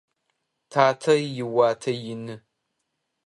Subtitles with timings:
[0.71, 2.35] Татэ иуатэ ины.